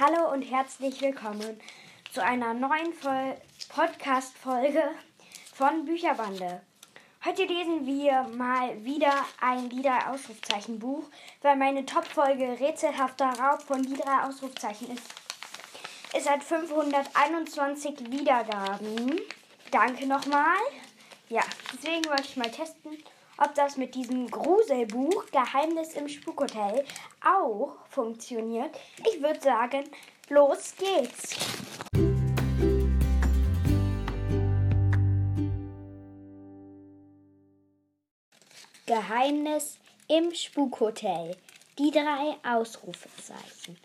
Hallo 0.00 0.32
und 0.32 0.42
herzlich 0.42 1.00
willkommen 1.00 1.60
zu 2.12 2.22
einer 2.22 2.54
neuen 2.54 2.92
Podcast-Folge 3.68 4.84
von 5.52 5.86
Bücherbande. 5.86 6.60
Heute 7.24 7.42
lesen 7.42 7.84
wir 7.84 8.22
mal 8.36 8.84
wieder 8.84 9.12
ein 9.40 9.68
Lieder-Ausrufzeichen-Buch, 9.70 11.02
weil 11.42 11.56
meine 11.56 11.84
Top-Folge 11.84 12.60
Rätselhafter 12.60 13.26
Raub 13.40 13.62
von 13.62 13.82
Lieder 13.82 14.28
Ausrufzeichen 14.28 14.92
ist. 14.92 15.02
Es 16.14 16.30
hat 16.30 16.44
521 16.44 18.12
Wiedergaben. 18.12 19.20
Danke 19.72 20.06
nochmal. 20.06 20.58
Ja, 21.28 21.42
deswegen 21.72 22.04
wollte 22.08 22.22
ich 22.22 22.36
mal 22.36 22.52
testen, 22.52 23.02
ob 23.38 23.54
das 23.54 23.76
mit 23.76 23.94
diesem 23.94 24.30
Gruselbuch 24.30 25.26
Geheimnis 25.30 25.94
im 25.94 26.08
Spukhotel 26.08 26.84
auch 27.24 27.76
funktioniert. 27.88 28.76
Ich 29.10 29.22
würde 29.22 29.40
sagen, 29.40 29.84
los 30.28 30.74
geht's. 30.76 31.36
Geheimnis 38.86 39.78
im 40.08 40.34
Spukhotel. 40.34 41.36
Die 41.78 41.90
drei 41.90 42.36
Ausrufezeichen. 42.42 43.78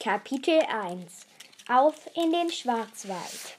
Kapitel 0.00 0.60
1. 0.60 1.26
Auf 1.68 2.08
in 2.14 2.32
den 2.32 2.50
Schwarzwald. 2.50 3.58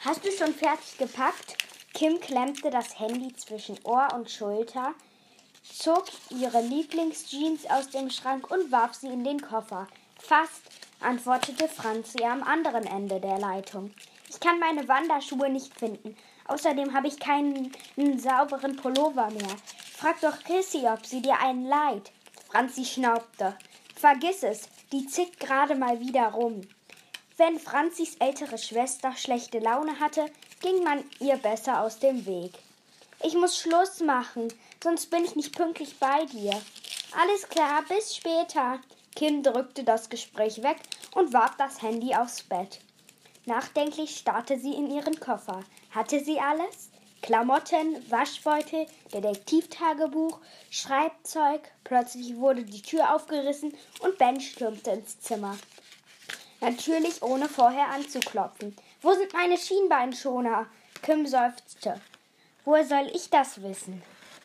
Hast 0.00 0.24
du 0.24 0.30
schon 0.30 0.54
fertig 0.54 0.98
gepackt? 0.98 1.56
Kim 2.00 2.18
klemmte 2.18 2.70
das 2.70 2.98
Handy 2.98 3.30
zwischen 3.34 3.78
Ohr 3.84 4.08
und 4.14 4.30
Schulter, 4.30 4.94
zog 5.62 6.06
ihre 6.30 6.62
Lieblingsjeans 6.62 7.68
aus 7.68 7.90
dem 7.90 8.08
Schrank 8.08 8.50
und 8.50 8.72
warf 8.72 8.94
sie 8.94 9.08
in 9.08 9.22
den 9.22 9.42
Koffer. 9.42 9.86
Fast, 10.18 10.62
antwortete 11.00 11.68
Franzi 11.68 12.24
am 12.24 12.42
anderen 12.42 12.86
Ende 12.86 13.20
der 13.20 13.38
Leitung. 13.38 13.92
Ich 14.30 14.40
kann 14.40 14.58
meine 14.58 14.88
Wanderschuhe 14.88 15.50
nicht 15.50 15.78
finden. 15.78 16.16
Außerdem 16.48 16.94
habe 16.94 17.08
ich 17.08 17.20
keinen 17.20 17.70
sauberen 18.16 18.76
Pullover 18.76 19.30
mehr. 19.32 19.56
Frag 19.94 20.22
doch 20.22 20.42
Chrissy, 20.42 20.86
ob 20.86 21.04
sie 21.04 21.20
dir 21.20 21.38
einen 21.38 21.66
leiht. 21.66 22.12
Franzi 22.50 22.86
schnaubte. 22.86 23.58
Vergiss 23.94 24.42
es, 24.42 24.70
die 24.90 25.06
zickt 25.06 25.38
gerade 25.38 25.74
mal 25.74 26.00
wieder 26.00 26.28
rum. 26.28 26.62
Wenn 27.36 27.58
Franzis 27.58 28.16
ältere 28.16 28.56
Schwester 28.56 29.14
schlechte 29.16 29.58
Laune 29.58 30.00
hatte, 30.00 30.24
ging 30.60 30.84
man 30.84 31.04
ihr 31.18 31.36
besser 31.36 31.82
aus 31.82 31.98
dem 31.98 32.26
Weg. 32.26 32.52
Ich 33.22 33.34
muss 33.34 33.58
Schluss 33.58 34.00
machen, 34.00 34.52
sonst 34.82 35.10
bin 35.10 35.24
ich 35.24 35.36
nicht 35.36 35.54
pünktlich 35.54 35.98
bei 35.98 36.24
dir. 36.26 36.60
Alles 37.20 37.48
klar, 37.48 37.82
bis 37.88 38.16
später. 38.16 38.78
Kim 39.16 39.42
drückte 39.42 39.84
das 39.84 40.08
Gespräch 40.08 40.62
weg 40.62 40.78
und 41.14 41.32
warf 41.32 41.56
das 41.58 41.82
Handy 41.82 42.14
aufs 42.14 42.42
Bett. 42.42 42.80
Nachdenklich 43.44 44.16
starrte 44.16 44.58
sie 44.58 44.74
in 44.74 44.90
ihren 44.90 45.18
Koffer. 45.18 45.64
Hatte 45.90 46.22
sie 46.22 46.38
alles? 46.38 46.90
Klamotten, 47.22 48.10
Waschbeutel, 48.10 48.86
Detektivtagebuch, 49.12 50.38
Schreibzeug. 50.70 51.60
Plötzlich 51.84 52.36
wurde 52.36 52.64
die 52.64 52.80
Tür 52.80 53.14
aufgerissen 53.14 53.74
und 54.00 54.16
Ben 54.18 54.40
stürmte 54.40 54.92
ins 54.92 55.20
Zimmer. 55.20 55.58
Natürlich 56.60 57.22
ohne 57.22 57.48
vorher 57.48 57.88
anzuklopfen. 57.88 58.76
Wo 59.02 59.14
sind 59.14 59.32
meine 59.32 59.56
Schienbeinschoner? 59.56 60.66
Kim 61.02 61.26
seufzte. 61.26 62.00
Woher 62.64 62.84
soll 62.84 63.10
ich 63.14 63.30
das 63.30 63.62
wissen? 63.62 64.02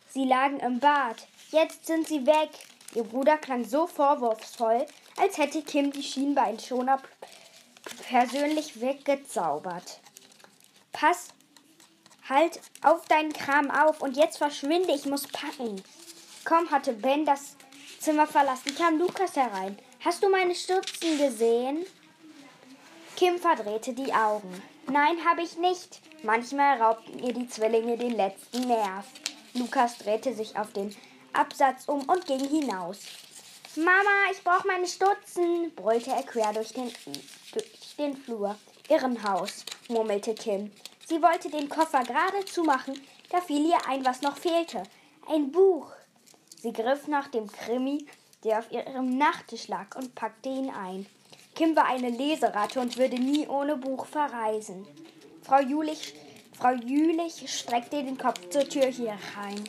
Sie 0.09 0.23
lagen 0.23 0.59
im 0.61 0.79
Bad. 0.79 1.27
Jetzt 1.51 1.85
sind 1.85 2.07
sie 2.07 2.25
weg. 2.25 2.49
Ihr 2.93 3.03
Bruder 3.03 3.37
klang 3.37 3.65
so 3.65 3.85
vorwurfsvoll, 3.87 4.85
als 5.17 5.37
hätte 5.37 5.61
Kim 5.61 5.91
die 5.91 6.03
Schienbeinschoner 6.03 7.01
persönlich 8.07 8.79
weggezaubert. 8.79 9.99
Pass 10.93 11.27
halt 12.29 12.61
auf 12.81 13.05
deinen 13.07 13.33
Kram 13.33 13.69
auf 13.69 14.01
und 14.01 14.15
jetzt 14.15 14.37
verschwinde, 14.37 14.93
ich 14.93 15.05
muss 15.05 15.27
packen. 15.27 15.83
Kaum 16.45 16.71
hatte 16.71 16.93
Ben 16.93 17.25
das 17.25 17.57
Zimmer 17.99 18.27
verlassen, 18.27 18.73
kam 18.75 18.97
Lukas 18.97 19.35
herein. 19.35 19.77
Hast 20.03 20.23
du 20.23 20.29
meine 20.29 20.55
Stürzen 20.55 21.17
gesehen? 21.17 21.85
Kim 23.15 23.37
verdrehte 23.39 23.93
die 23.93 24.13
Augen. 24.13 24.61
Nein, 24.87 25.23
habe 25.25 25.41
ich 25.41 25.57
nicht. 25.57 26.01
Manchmal 26.23 26.81
raubten 26.81 27.19
ihr 27.19 27.31
die 27.31 27.47
Zwillinge 27.47 27.97
den 27.97 28.11
letzten 28.11 28.67
Nerv. 28.67 29.05
Lukas 29.53 29.97
drehte 29.99 30.33
sich 30.33 30.57
auf 30.57 30.73
den 30.73 30.93
Absatz 31.31 31.87
um 31.87 32.01
und 32.09 32.25
ging 32.25 32.45
hinaus. 32.45 32.99
Mama, 33.77 34.31
ich 34.33 34.43
brauche 34.43 34.67
meine 34.67 34.87
Stutzen, 34.87 35.73
brüllte 35.75 36.11
er 36.11 36.23
quer 36.23 36.51
durch 36.51 36.73
den, 36.73 36.91
durch 37.53 37.95
den 37.97 38.17
Flur. 38.17 38.57
Irrenhaus, 38.89 39.63
murmelte 39.87 40.35
Kim. 40.35 40.71
Sie 41.07 41.21
wollte 41.21 41.49
den 41.49 41.69
Koffer 41.69 42.03
gerade 42.03 42.43
zumachen, 42.45 42.99
da 43.29 43.39
fiel 43.39 43.65
ihr 43.65 43.87
ein, 43.87 44.03
was 44.03 44.21
noch 44.21 44.37
fehlte. 44.37 44.83
Ein 45.27 45.51
Buch. 45.51 45.89
Sie 46.61 46.73
griff 46.73 47.07
nach 47.07 47.29
dem 47.29 47.49
Krimi, 47.49 48.05
der 48.43 48.59
auf 48.59 48.71
ihrem 48.71 49.17
Nachttisch 49.17 49.69
lag, 49.69 49.95
und 49.95 50.15
packte 50.15 50.49
ihn 50.49 50.69
ein. 50.69 51.05
Kim 51.55 51.73
war 51.75 51.85
eine 51.85 52.09
Leseratte 52.09 52.81
und 52.81 52.97
würde 52.97 53.15
nie 53.15 53.47
ohne 53.47 53.77
Buch 53.77 54.05
verreisen. 54.05 54.85
Frau 55.41 55.61
Jülich, 55.61 56.13
Frau 56.57 56.71
Jülich 56.71 57.45
streckte 57.47 58.03
den 58.03 58.17
Kopf 58.17 58.49
zur 58.49 58.67
Tür 58.67 58.87
hier 58.87 59.17
rein. 59.37 59.63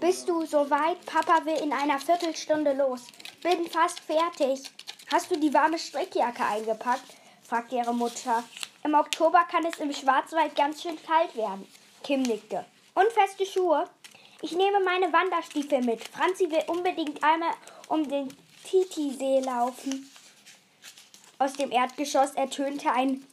Bist 0.00 0.28
du 0.28 0.46
soweit? 0.46 1.04
Papa 1.06 1.44
will 1.44 1.60
in 1.62 1.72
einer 1.72 1.98
Viertelstunde 1.98 2.72
los. 2.72 3.02
Bin 3.42 3.66
fast 3.66 4.00
fertig. 4.00 4.62
Hast 5.12 5.30
du 5.30 5.38
die 5.38 5.52
warme 5.52 5.78
Strickjacke 5.78 6.44
eingepackt? 6.44 7.16
fragte 7.42 7.76
ihre 7.76 7.92
Mutter. 7.92 8.44
Im 8.84 8.94
Oktober 8.94 9.44
kann 9.50 9.66
es 9.66 9.78
im 9.80 9.92
Schwarzwald 9.92 10.54
ganz 10.54 10.82
schön 10.82 10.96
kalt 11.02 11.36
werden. 11.36 11.66
Kim 12.04 12.22
nickte. 12.22 12.64
Und 12.94 13.10
feste 13.12 13.44
Schuhe? 13.44 13.88
Ich 14.40 14.52
nehme 14.52 14.80
meine 14.84 15.12
Wanderstiefel 15.12 15.82
mit. 15.82 16.06
Franzi 16.08 16.50
will 16.50 16.62
unbedingt 16.68 17.22
einmal 17.24 17.52
um 17.88 18.08
den 18.08 18.28
Titisee 18.64 19.40
laufen. 19.40 20.10
Aus 21.40 21.54
dem 21.54 21.70
Erdgeschoss 21.70 22.32
ertönte 22.32 22.92
ein 22.92 23.24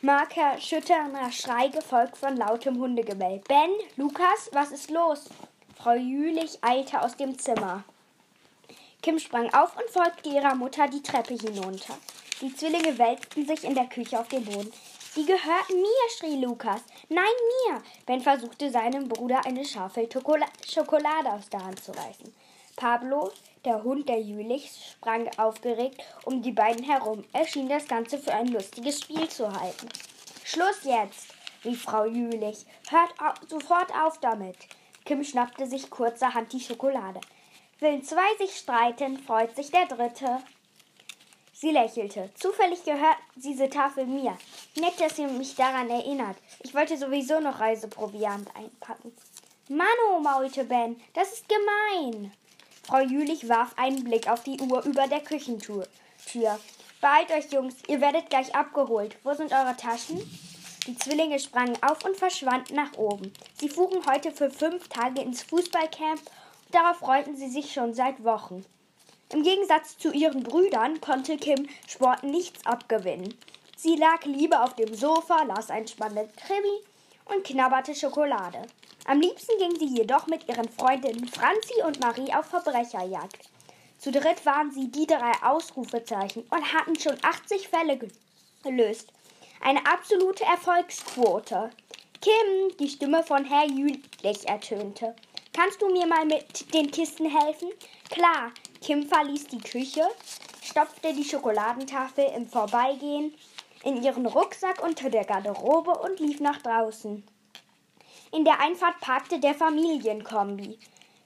markerschütternder 0.00 1.30
Schrei, 1.30 1.68
gefolgt 1.68 2.16
von 2.16 2.34
lautem 2.34 2.78
Hundegebell. 2.78 3.42
Ben, 3.46 3.68
Lukas, 3.96 4.48
was 4.52 4.70
ist 4.70 4.90
los? 4.90 5.28
Frau 5.76 5.92
Jülich 5.92 6.58
eilte 6.62 7.02
aus 7.02 7.14
dem 7.18 7.38
Zimmer. 7.38 7.84
Kim 9.02 9.18
sprang 9.18 9.52
auf 9.52 9.76
und 9.76 9.90
folgte 9.90 10.30
ihrer 10.30 10.54
Mutter 10.54 10.88
die 10.88 11.02
Treppe 11.02 11.34
hinunter. 11.34 11.98
Die 12.40 12.56
Zwillinge 12.56 12.96
wälzten 12.96 13.46
sich 13.46 13.64
in 13.64 13.74
der 13.74 13.86
Küche 13.86 14.18
auf 14.18 14.28
den 14.28 14.46
Boden. 14.46 14.72
Die 15.14 15.26
gehörten 15.26 15.74
mir, 15.74 16.08
schrie 16.16 16.42
Lukas. 16.42 16.80
Nein, 17.10 17.26
mir. 17.66 17.82
Ben 18.06 18.22
versuchte 18.22 18.70
seinem 18.70 19.08
Bruder 19.08 19.44
eine 19.44 19.66
Schafel 19.66 20.08
Schokolade 20.10 21.30
aus 21.30 21.50
der 21.50 21.62
Hand 21.62 21.84
zu 21.84 21.92
reißen. 21.92 22.32
Pablo 22.76 23.30
der 23.64 23.82
Hund 23.84 24.08
der 24.08 24.20
Jülichs 24.20 24.92
sprang 24.92 25.28
aufgeregt 25.38 26.02
um 26.24 26.42
die 26.42 26.52
beiden 26.52 26.84
herum. 26.84 27.24
Er 27.32 27.46
schien 27.46 27.68
das 27.68 27.86
Ganze 27.86 28.18
für 28.18 28.34
ein 28.34 28.48
lustiges 28.48 29.00
Spiel 29.00 29.28
zu 29.28 29.52
halten. 29.52 29.88
Schluss 30.44 30.84
jetzt, 30.84 31.28
rief 31.64 31.82
Frau 31.82 32.04
Jülich. 32.04 32.66
Hört 32.88 33.12
au 33.20 33.32
sofort 33.46 33.92
auf 33.94 34.18
damit. 34.20 34.56
Kim 35.04 35.24
schnappte 35.24 35.66
sich 35.66 35.90
kurzerhand 35.90 36.52
die 36.52 36.60
Schokolade. 36.60 37.20
Willen 37.80 38.04
zwei 38.04 38.36
sich 38.38 38.56
streiten, 38.56 39.18
freut 39.18 39.56
sich 39.56 39.70
der 39.70 39.86
Dritte. 39.86 40.42
Sie 41.52 41.70
lächelte. 41.70 42.30
Zufällig 42.34 42.84
gehört 42.84 43.18
diese 43.36 43.70
Tafel 43.70 44.06
mir. 44.06 44.36
Nett, 44.76 45.00
dass 45.00 45.18
ihr 45.18 45.28
mich 45.28 45.54
daran 45.54 45.90
erinnert. 45.90 46.36
Ich 46.60 46.74
wollte 46.74 46.96
sowieso 46.96 47.40
noch 47.40 47.60
Reiseproviant 47.60 48.48
einpacken. 48.56 49.12
Mano, 49.68 50.20
maulte 50.20 50.64
Ben, 50.64 51.00
das 51.14 51.32
ist 51.32 51.48
gemein. 51.48 52.32
Frau 52.84 53.00
Jülich 53.00 53.48
warf 53.48 53.74
einen 53.76 54.02
Blick 54.02 54.28
auf 54.28 54.42
die 54.42 54.60
Uhr 54.60 54.84
über 54.84 55.06
der 55.06 55.20
Küchentür. 55.20 55.86
Tür. 56.26 56.58
Beeilt 57.00 57.30
euch, 57.30 57.52
Jungs, 57.52 57.76
ihr 57.88 58.00
werdet 58.00 58.28
gleich 58.28 58.54
abgeholt. 58.54 59.16
Wo 59.22 59.34
sind 59.34 59.52
eure 59.52 59.76
Taschen? 59.76 60.20
Die 60.86 60.96
Zwillinge 60.96 61.38
sprangen 61.38 61.78
auf 61.82 62.04
und 62.04 62.16
verschwanden 62.16 62.74
nach 62.74 62.92
oben. 62.96 63.32
Sie 63.58 63.68
fuhren 63.68 64.04
heute 64.06 64.32
für 64.32 64.50
fünf 64.50 64.88
Tage 64.88 65.22
ins 65.22 65.44
Fußballcamp 65.44 66.20
und 66.20 66.74
darauf 66.74 66.98
freuten 66.98 67.36
sie 67.36 67.48
sich 67.48 67.72
schon 67.72 67.94
seit 67.94 68.24
Wochen. 68.24 68.64
Im 69.32 69.44
Gegensatz 69.44 69.96
zu 69.96 70.12
ihren 70.12 70.42
Brüdern 70.42 71.00
konnte 71.00 71.36
Kim 71.36 71.68
Sport 71.86 72.24
nichts 72.24 72.66
abgewinnen. 72.66 73.32
Sie 73.76 73.96
lag 73.96 74.24
lieber 74.24 74.64
auf 74.64 74.74
dem 74.74 74.92
Sofa, 74.92 75.44
las 75.44 75.70
ein 75.70 75.86
spannendes 75.86 76.34
Krimi 76.36 76.82
und 77.26 77.44
knabberte 77.44 77.94
Schokolade. 77.94 78.62
Am 79.04 79.20
liebsten 79.20 79.58
ging 79.58 79.76
sie 79.76 79.96
jedoch 79.96 80.26
mit 80.26 80.48
ihren 80.48 80.68
Freundinnen 80.68 81.26
Franzi 81.28 81.82
und 81.84 82.00
Marie 82.00 82.32
auf 82.32 82.46
Verbrecherjagd. 82.46 83.48
Zu 83.98 84.10
dritt 84.10 84.44
waren 84.46 84.70
sie 84.70 84.90
die 84.90 85.06
drei 85.06 85.32
Ausrufezeichen 85.42 86.42
und 86.50 86.72
hatten 86.72 86.98
schon 86.98 87.16
80 87.22 87.68
Fälle 87.68 87.98
gelöst. 88.62 89.12
Eine 89.60 89.86
absolute 89.86 90.44
Erfolgsquote. 90.44 91.70
Kim, 92.20 92.76
die 92.78 92.88
Stimme 92.88 93.22
von 93.22 93.44
Herr 93.44 93.66
Jülich 93.66 94.48
ertönte. 94.48 95.14
Kannst 95.52 95.82
du 95.82 95.88
mir 95.90 96.06
mal 96.06 96.24
mit 96.24 96.72
den 96.72 96.90
Kisten 96.90 97.26
helfen? 97.26 97.70
Klar, 98.10 98.52
Kim 98.80 99.06
verließ 99.06 99.48
die 99.48 99.60
Küche, 99.60 100.08
stopfte 100.62 101.12
die 101.12 101.24
Schokoladentafel 101.24 102.26
im 102.36 102.48
Vorbeigehen 102.48 103.34
in 103.84 104.02
ihren 104.02 104.26
Rucksack 104.26 104.82
unter 104.82 105.10
der 105.10 105.24
Garderobe 105.24 105.92
und 105.92 106.20
lief 106.20 106.40
nach 106.40 106.62
draußen. 106.62 107.24
In 108.32 108.44
der 108.44 108.60
Einfahrt 108.60 109.00
parkte 109.00 109.38
der 109.40 109.54
Familienkombi. 109.54 110.78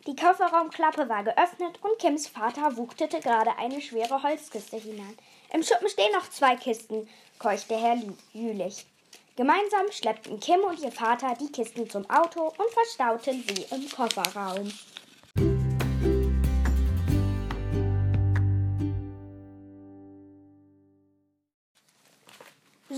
Die 0.06 0.17
Kofferraumklappe 0.17 1.08
war 1.08 1.25
geöffnet 1.25 1.79
und 1.82 1.99
Kims 1.99 2.29
Vater 2.29 2.76
wuchtete 2.76 3.20
gerade 3.20 3.56
eine 3.58 3.81
schwere 3.81 4.23
Holzkiste 4.23 4.76
hinein. 4.76 5.17
Im 5.53 5.62
Schuppen 5.62 5.88
stehen 5.88 6.12
noch 6.12 6.29
zwei 6.31 6.56
Kisten, 6.56 7.08
keuchte 7.38 7.76
Herr 7.76 7.97
Jülich. 8.32 8.87
Gemeinsam 9.37 9.91
schleppten 9.91 10.41
Kim 10.41 10.61
und 10.61 10.81
ihr 10.81 10.93
Vater 10.93 11.35
die 11.41 11.52
Kisten 11.52 11.91
zum 11.91 12.09
Auto 12.09 12.47
und 12.47 12.70
verstauten 12.70 13.44
sie 13.47 13.67
im 13.75 13.91
Kofferraum. 13.91 14.73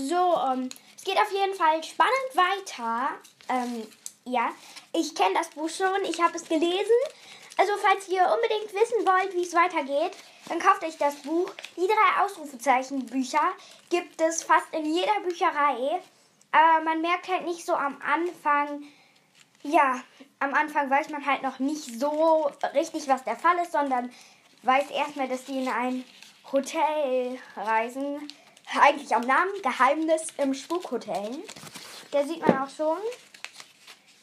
So, 0.09 0.15
ähm, 0.15 0.69
es 0.97 1.03
geht 1.03 1.19
auf 1.19 1.31
jeden 1.31 1.53
Fall 1.53 1.83
spannend 1.83 2.33
weiter. 2.33 3.09
Ähm, 3.47 3.85
ja, 4.25 4.49
ich 4.91 5.13
kenne 5.13 5.35
das 5.35 5.49
Buch 5.51 5.69
schon, 5.69 6.03
ich 6.03 6.19
habe 6.19 6.35
es 6.35 6.49
gelesen. 6.49 6.99
Also, 7.57 7.73
falls 7.79 8.07
ihr 8.07 8.23
unbedingt 8.23 8.73
wissen 8.73 9.05
wollt, 9.05 9.35
wie 9.35 9.43
es 9.43 9.53
weitergeht, 9.53 10.17
dann 10.47 10.57
kauft 10.57 10.83
euch 10.83 10.97
das 10.97 11.15
Buch. 11.17 11.51
Die 11.77 11.85
drei 11.85 12.23
Ausrufezeichen-Bücher 12.23 13.51
gibt 13.91 14.19
es 14.19 14.41
fast 14.41 14.73
in 14.73 14.85
jeder 14.85 15.19
Bücherei. 15.19 16.01
Aber 16.51 16.83
man 16.83 17.01
merkt 17.01 17.27
halt 17.27 17.45
nicht 17.45 17.63
so 17.63 17.75
am 17.75 18.01
Anfang, 18.01 18.83
ja, 19.61 20.01
am 20.39 20.55
Anfang 20.55 20.89
weiß 20.89 21.09
man 21.09 21.23
halt 21.23 21.43
noch 21.43 21.59
nicht 21.59 21.99
so 21.99 22.49
richtig, 22.73 23.07
was 23.07 23.23
der 23.25 23.35
Fall 23.35 23.59
ist, 23.59 23.73
sondern 23.73 24.11
weiß 24.63 24.89
erstmal, 24.89 25.27
dass 25.27 25.45
sie 25.45 25.59
in 25.59 25.67
ein 25.67 26.03
Hotel 26.51 27.37
reisen. 27.55 28.27
Eigentlich 28.77 29.15
am 29.15 29.21
Namen 29.21 29.61
Geheimnis 29.63 30.27
im 30.37 30.53
Spukhotel. 30.53 31.43
Da 32.11 32.23
sieht 32.23 32.45
man 32.45 32.63
auch 32.63 32.69
schon, 32.69 32.97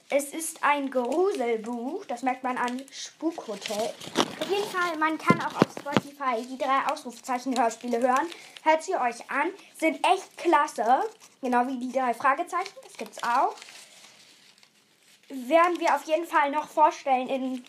es 0.09 0.33
ist 0.33 0.63
ein 0.63 0.89
Gruselbuch, 0.89 2.05
das 2.05 2.23
merkt 2.23 2.45
man 2.45 2.57
an 2.57 2.81
Spukhotel. 2.93 3.93
Auf 4.41 4.49
jeden 4.49 4.71
Fall, 4.71 4.97
man 4.99 5.19
kann 5.19 5.41
auch 5.41 5.57
auf 5.57 5.73
Spotify 5.77 6.47
die 6.49 6.59
drei 6.59 6.87
Ausrufezeichen-Hörspiele 6.93 8.01
hören. 8.01 8.29
Hört 8.63 8.85
sie 8.85 8.95
euch 8.95 9.29
an, 9.31 9.51
sind 9.77 9.97
echt 10.07 10.37
klasse. 10.37 11.05
Genau 11.41 11.67
wie 11.67 11.79
die 11.79 11.93
drei 11.93 12.15
Fragezeichen, 12.15 12.75
das 12.85 12.97
gibt's 12.97 13.23
auch. 13.25 13.57
Werden 15.29 15.81
wir 15.81 15.97
auf 15.97 16.05
jeden 16.05 16.27
Fall 16.27 16.53
noch 16.53 16.69
vorstellen 16.69 17.29
in 17.29 17.65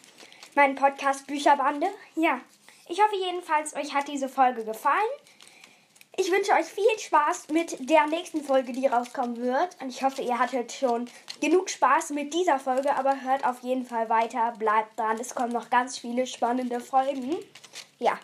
meinem 0.53 0.75
Podcast 0.75 1.25
Bücherbande. 1.25 1.87
Ja, 2.15 2.39
ich 2.87 3.01
hoffe 3.01 3.15
jedenfalls, 3.15 3.75
euch 3.75 3.95
hat 3.95 4.07
diese 4.07 4.29
Folge 4.29 4.63
gefallen. 4.63 5.09
Ich 6.19 6.31
wünsche 6.31 6.51
euch 6.53 6.65
viel 6.65 6.97
Spaß 6.97 7.49
mit 7.49 7.89
der 7.91 8.07
nächsten 8.07 8.43
Folge, 8.43 8.73
die 8.73 8.87
rauskommen 8.87 9.37
wird. 9.37 9.77
Und 9.79 9.89
ich 9.89 10.01
hoffe, 10.01 10.23
ihr 10.23 10.39
hattet 10.39 10.71
schon 10.71 11.07
genug 11.41 11.69
Spaß 11.69 12.09
mit 12.09 12.33
dieser 12.33 12.57
Folge, 12.57 12.95
aber 12.95 13.21
hört 13.21 13.45
auf 13.45 13.61
jeden 13.61 13.85
Fall 13.85 14.09
weiter, 14.09 14.51
bleibt 14.57 14.97
dran. 14.97 15.19
Es 15.19 15.35
kommen 15.35 15.53
noch 15.53 15.69
ganz 15.69 15.99
viele 15.99 16.25
spannende 16.25 16.79
Folgen. 16.79 17.35
Ja. 17.99 18.17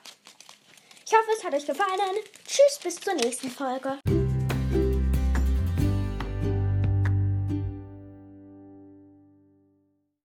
Ich 1.06 1.14
hoffe, 1.14 1.30
es 1.38 1.44
hat 1.44 1.54
euch 1.54 1.68
gefallen. 1.68 2.18
Tschüss, 2.48 2.80
bis 2.82 2.96
zur 2.96 3.14
nächsten 3.14 3.52
Folge. 3.52 4.00